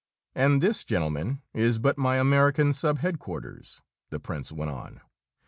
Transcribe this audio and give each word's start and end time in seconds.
"And 0.33 0.63
this, 0.63 0.83
gentlemen, 0.83 1.43
is 1.53 1.77
but 1.77 1.95
my 1.95 2.17
American 2.17 2.73
sub 2.73 2.97
headquarters," 2.97 3.83
the 4.09 4.19
Prince 4.19 4.51
went 4.51 4.71
on. 4.71 5.01